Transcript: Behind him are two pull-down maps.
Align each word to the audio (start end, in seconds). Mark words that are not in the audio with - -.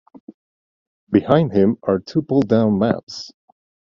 Behind 1.11 1.51
him 1.53 1.77
are 1.83 1.99
two 1.99 2.23
pull-down 2.23 2.79
maps. 2.79 3.31